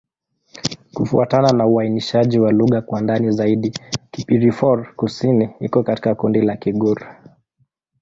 Kufuatana 0.93 1.51
na 1.53 1.67
uainishaji 1.67 2.39
wa 2.39 2.51
lugha 2.51 2.81
kwa 2.81 3.01
ndani 3.01 3.31
zaidi, 3.31 3.73
Kibirifor-Kusini 4.11 5.49
iko 5.59 5.83
katika 5.83 6.15
kundi 6.15 6.41
la 6.41 6.57
Kigur. 6.57 7.15